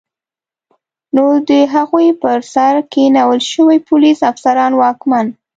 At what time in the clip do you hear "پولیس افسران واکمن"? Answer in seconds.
3.89-5.25